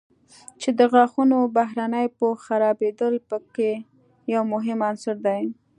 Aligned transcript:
چې 0.61 0.69
د 0.79 0.79
غاښونو 0.91 1.37
بهرني 1.55 2.05
پوښ 2.17 2.37
خرابېدل 2.47 3.13
په 3.29 3.37
کې 3.55 3.71
یو 4.33 4.43
مهم 4.53 4.79
عنصر 4.89 5.15
دی. 5.27 5.43